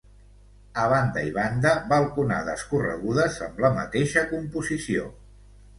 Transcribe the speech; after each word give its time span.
A 0.83 0.85
banda 0.93 1.25
i 1.27 1.33
banda 1.35 1.75
balconades 1.93 2.65
corregudes 2.73 3.41
amb 3.51 3.65
la 3.67 3.75
mateixa 3.81 4.27
composició. 4.37 5.11